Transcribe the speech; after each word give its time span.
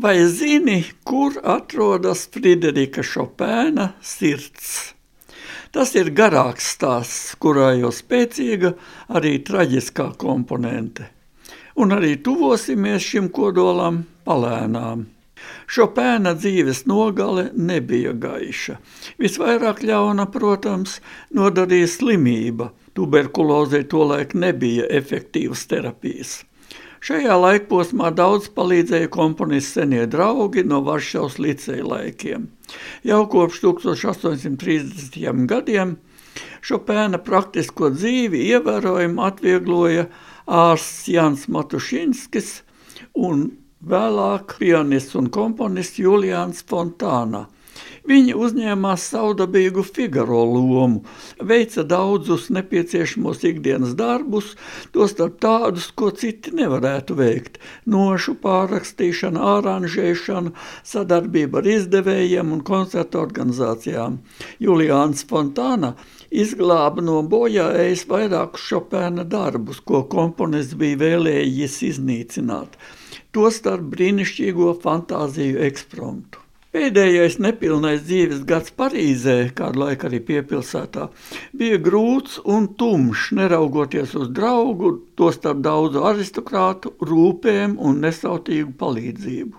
Vai 0.00 0.26
zini, 0.26 0.84
kur 1.02 1.40
atrodas 1.42 2.20
Friderika 2.30 3.02
Šopēna 3.02 3.88
sirds? 3.98 4.68
Tas 5.74 5.90
ir 5.98 6.12
garāks 6.14 6.68
stāsts, 6.76 7.32
kurā 7.42 7.72
jau 7.80 7.90
spēcīga 7.90 8.76
arī 9.18 9.32
traģiskā 9.48 10.12
komponente. 10.22 11.08
Un 11.82 11.96
arī 11.96 12.12
tuvosimies 12.22 13.02
šim 13.02 13.26
kodolam 13.34 14.04
palēnām. 14.28 15.02
Šopēna 15.66 16.36
dzīves 16.38 16.84
nogale 16.86 17.48
nebija 17.58 18.14
gaiša. 18.14 18.78
Visvairāk 19.18 19.82
ļauna, 19.82 20.28
protams, 20.30 21.00
nodarīja 21.34 21.90
slimība. 21.96 22.70
Tuberkulozei 22.94 23.82
tolaik 23.90 24.38
nebija 24.38 24.86
efektīvas 25.02 25.66
terapijas. 25.66 26.44
Šajā 27.04 27.36
laikposmā 27.38 28.10
daudz 28.16 28.48
palīdzēja 28.56 29.10
komponists 29.14 29.76
senie 29.78 30.06
draugi 30.10 30.64
no 30.66 30.80
Varšavas 30.86 31.38
liceja 31.38 31.86
laikiem. 31.86 32.48
Jau 33.06 33.22
kopš 33.30 33.62
1830. 33.64 35.46
gadiem 35.46 35.96
Šopēna 36.64 37.20
praktisko 37.22 37.90
dzīvi 37.94 38.44
ievērojami 38.54 39.22
atviegloja 39.28 40.08
ārsts 40.46 41.08
Jans 41.12 41.46
Matušinskis 41.54 42.50
un 43.28 43.48
vēlāk 43.88 44.56
pianists 44.58 45.16
un 45.18 45.30
komponists 45.34 46.00
Julians 46.02 46.64
Fontāna. 46.68 47.46
Viņi 48.08 48.34
uzņēmās 48.38 49.04
saudabīgu 49.12 49.82
Figaro 49.84 50.40
lomu, 50.48 51.02
veica 51.50 51.84
daudzus 51.84 52.48
nepieciešamos 52.54 53.42
ikdienas 53.48 53.94
darbus, 53.98 54.54
tostarp 54.94 55.36
tādus, 55.42 55.90
ko 55.92 56.10
citi 56.10 56.54
nevarētu 56.56 57.16
veikt- 57.18 57.58
nošu 57.94 58.36
pārrakstīšana, 58.42 59.42
aranžēšana, 59.58 60.52
sadarbība 60.84 61.62
ar 61.62 61.70
izdevējiem 61.76 62.52
un 62.52 62.60
koncertu 62.60 63.20
organizācijām. 63.20 64.18
Julians 64.58 65.24
Fontāna 65.24 65.94
izglāba 66.30 67.02
no 67.02 67.22
bojāējas 67.22 68.06
vairākus 68.06 68.68
Šopēna 68.70 69.28
darbus, 69.28 69.80
ko 69.80 70.04
komponists 70.04 70.74
bija 70.74 70.96
vēlējies 70.96 71.82
iznīcināt– 71.92 72.78
tostarp 73.36 73.88
brīnišķīgo 73.94 74.74
fantāziju 74.82 75.64
ekspromtu. 75.68 76.47
Pēdējais 76.68 77.38
nepilnais 77.40 78.02
dzīves 78.04 78.42
gads 78.48 78.72
Parīzē, 78.76 79.36
kādu 79.56 79.80
laiku 79.80 80.04
arī 80.10 80.18
piepilsētā, 80.20 81.06
bija 81.56 81.78
grūts 81.80 82.36
un 82.44 82.68
tumšs, 82.76 83.32
neraugoties 83.38 84.12
uz 84.20 84.28
draugu, 84.36 84.90
tostarp 85.16 85.62
daudzu 85.64 86.04
aristokrātu, 86.10 86.92
rūpēm 87.00 87.78
un 87.80 88.04
nesautīgu 88.04 88.76
palīdzību. 88.84 89.56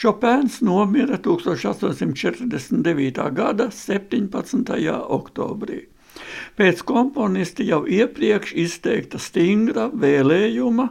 Šopēns 0.00 0.64
nomira 0.64 1.20
1849. 1.20 3.20
gada 3.36 3.68
17. 3.68 4.96
oktobrī. 5.20 5.92
Pēc 6.56 6.80
komponisti 6.88 7.68
jau 7.68 7.84
iepriekš 7.84 8.56
izteikta 8.64 9.20
stingra 9.20 9.92
vēlējuma, 9.92 10.88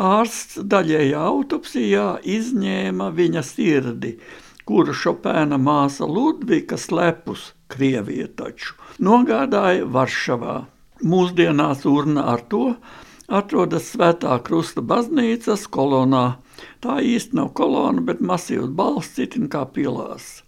Ārsts 0.00 0.62
daļējā 0.70 1.22
autopsijā 1.30 2.06
izņēma 2.24 3.10
viņa 3.14 3.42
sirdi, 3.44 4.14
kuru 4.70 4.92
Šopēna 4.94 5.56
māsa 5.58 6.06
Ludvika 6.06 6.76
slepus, 6.78 7.48
Krievija 7.72 8.28
taču, 8.38 8.76
nogādāja 9.02 9.88
Varšavā. 9.96 10.60
Mūsdienās 11.02 11.82
urna 11.90 12.28
ar 12.30 12.44
to 12.52 12.76
atrodas 13.26 13.88
Svētā 13.90 14.36
Krusta 14.46 14.84
baznīcas 14.92 15.64
kolonā. 15.74 16.22
Tā 16.84 17.00
īsti 17.02 17.40
nav 17.40 17.50
kolona, 17.58 18.04
bet 18.06 18.22
masīvs 18.22 18.70
balsts 18.78 19.18
citin 19.18 19.50
kā 19.50 19.64
pilās. 19.74 20.44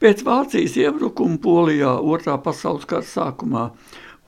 Pēc 0.00 0.24
Vācijas 0.24 0.78
iebrukuma 0.80 1.36
Polijā 1.44 1.92
otrā 2.00 2.38
pasaules 2.40 2.88
kara 2.88 3.04
sākumā 3.04 3.68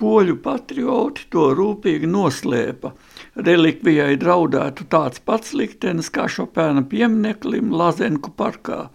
poļu 0.01 0.39
patrioti 0.45 1.27
to 1.33 1.51
rūpīgi 1.57 2.09
noslēpa. 2.11 2.93
Relikvijai 3.37 4.17
draudētu 4.21 4.87
tāds 4.93 5.21
pats 5.25 5.53
liktenis 5.57 6.11
kā 6.13 6.27
Šopēna 6.31 6.85
piemineklim 6.89 7.73
Lazenku 7.77 8.33
parkā. 8.37 8.89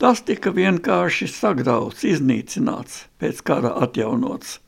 Tas 0.00 0.22
tika 0.26 0.52
vienkārši 0.56 1.28
sagrauts, 1.32 2.04
iznīcināts, 2.08 3.06
pēc 3.20 3.42
kara 3.46 3.74
atjaunots. 3.86 4.58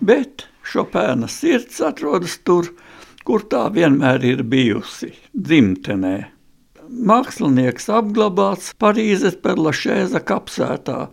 Bet 0.00 0.46
Šopēna 0.68 1.28
sirds 1.32 1.80
atrodas 1.84 2.38
tur, 2.44 2.72
kur 3.24 3.44
tā 3.48 3.66
vienmēr 3.72 4.24
ir 4.24 4.44
bijusi- 4.44 5.14
dzimtenē. 5.48 6.16
Mākslinieks 6.88 7.90
apglabāts 7.92 8.72
Parīzes 8.80 9.36
Perlašēza 9.42 10.22
kapsētā. 10.24 11.08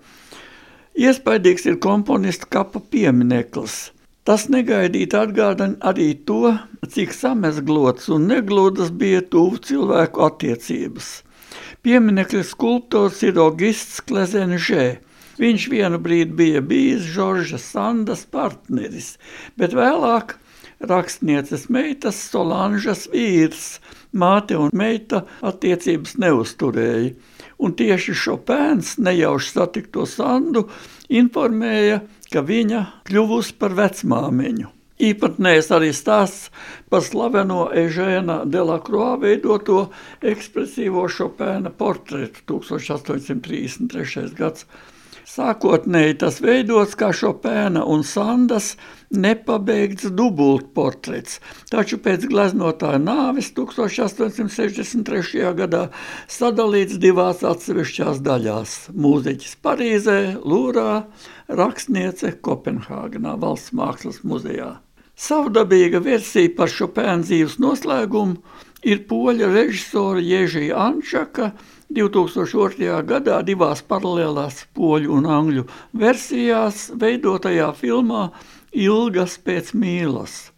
Iespaidīgs 0.96 1.66
ir 1.68 1.76
komponista 1.84 2.48
kapa 2.48 2.80
piemineklis– 2.80 3.76
Tas 4.26 4.48
negaidīti 4.50 5.14
atgādina 5.20 5.78
arī 5.86 6.08
to, 6.26 6.56
cik 6.90 7.12
samezglots 7.14 8.08
un 8.16 8.24
neglodas 8.32 8.90
bija 8.90 9.22
tuvu 9.22 9.60
cilvēku 9.68 10.24
attiecības. 10.26 11.10
Pieminekļa 11.86 12.42
skulptors 12.50 13.22
ir 13.28 13.38
Augusts 13.38 14.02
Klezenžē. 14.10 14.88
Viņš 15.38 15.68
vienu 15.70 16.00
brīdi 16.02 16.34
bija 16.40 16.64
bijis 16.66 17.06
Žorža 17.14 17.60
Sandas 17.62 18.24
partneris, 18.26 19.12
bet 19.62 19.78
vēlāk 19.78 20.34
rakstnieces 20.82 21.68
meitas 21.70 22.18
Solanžas 22.32 23.06
vīrs. 23.14 23.78
Māte 24.16 24.58
un 24.58 24.74
meita 24.74 25.22
attiecības 25.46 26.16
neusturēja, 26.24 27.14
un 27.58 27.76
tieši 27.78 28.16
Šopēns 28.18 28.96
nejauši 29.02 29.52
satikto 29.56 30.06
Sandu 30.10 30.68
informēja, 31.10 32.02
ka 32.32 32.42
viņa 32.46 32.82
kļuvusi 33.08 33.58
par 33.60 33.76
vecmāmiņu. 33.78 34.72
Īpatnējs 34.96 35.74
arī 35.76 35.90
stāsts 35.92 36.52
par 36.88 37.04
slaveno 37.04 37.66
Ežēna 37.76 38.46
Delakroā 38.48 39.18
veidoto 39.20 39.90
ekspresīvo 40.24 41.04
Šopēna 41.12 41.74
portretu 41.76 42.62
1833. 42.62 44.30
gads 44.40 44.64
Sākotnēji 45.26 46.20
tas 46.22 46.36
veidots 46.38 46.94
kā 46.94 47.08
Šopēna 47.10 47.82
un 47.90 48.04
Sandas 48.06 48.76
nepabeigts 49.10 50.12
dubultportrets, 50.14 51.40
taču 51.72 51.98
pēc 51.98 52.28
gleznotāja 52.30 53.00
nāves 53.02 53.50
1863. 53.58 55.48
gadā 55.58 55.88
sadalīts 56.30 57.00
divās 57.02 57.42
atsevišķās 57.42 58.22
daļās– 58.22 58.76
mūziķis 59.06 59.56
Parīzē, 59.66 60.20
Lūrā, 60.46 61.08
rakstniece 61.50 62.36
Kopenhāgenā 62.46 63.34
valsts 63.42 63.74
mākslas 63.74 64.22
muzejā. 64.22 64.76
Savdabīga 65.18 66.04
versija 66.06 66.54
par 66.54 66.70
Šopēna 66.70 67.26
dzīves 67.26 67.58
noslēgumu 67.64 68.38
ir 68.86 69.02
poļa 69.10 69.50
režisora 69.58 70.22
Ježija 70.22 70.86
Ančaka– 70.86 71.56
2002. 71.94 73.04
gadā 73.06 73.42
divās 73.46 73.84
paralēlās 73.86 74.66
poļu 74.74 75.14
un 75.20 75.30
angļu 75.30 75.66
versijās 75.94 76.90
veidotajā 76.98 77.72
filmā 77.78 78.30
Ilgas 78.74 79.38
pēc 79.38 79.74
mīlas. 79.78 80.52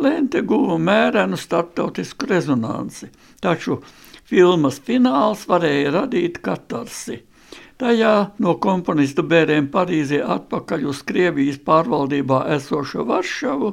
Lente 0.00 0.40
guva 0.40 0.78
mērenu 0.80 1.36
starptautisku 1.36 2.26
rezonanci, 2.30 3.10
taču 3.44 3.82
filmas 4.24 4.80
fināls 4.80 5.44
varēja 5.50 5.92
radīt 5.98 6.40
katarsi. 6.40 7.20
Tajā 7.80 8.14
no 8.40 8.56
komponistu 8.60 9.22
bēriem 9.24 9.70
Parīzē 9.72 10.18
atpakaļ 10.34 10.88
uz 10.90 11.04
Krievijas 11.08 11.60
pārvaldībā 11.64 12.42
esošo 12.56 13.06
Varšavu, 13.08 13.70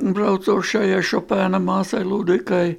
braucošajai 0.00 1.00
Šopēna 1.04 1.60
māsai 1.60 2.02
Ludikai, 2.04 2.76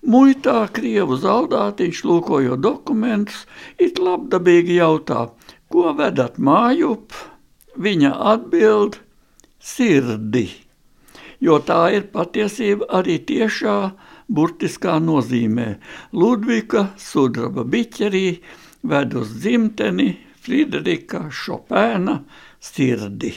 Muitā 0.00 0.64
Krievu 0.72 1.18
zaldātiņš, 1.20 2.04
lūkojot 2.08 2.62
dokumentus, 2.64 3.44
it 3.76 4.00
labdabīgi 4.00 4.78
jautā, 4.80 5.28
ko 5.68 5.92
vedat 5.98 6.40
mājup? 6.40 7.12
Viņa 7.76 8.16
atbild– 8.32 8.98
sirdi, 9.60 10.48
jo 11.40 11.58
tā 11.64 11.82
ir 11.96 12.08
patiesība 12.14 12.88
arī 13.00 13.18
tiešā 13.28 13.76
burtiskā 14.32 14.96
nozīmē. 15.04 15.68
Ludvika 16.16 16.88
sudraba 16.98 17.64
biķerī 17.68 18.24
ved 18.90 19.14
uz 19.20 19.36
dzimteni 19.44 20.10
Friderika 20.40 21.26
Šopēna 21.28 22.22
sirdi. 22.60 23.34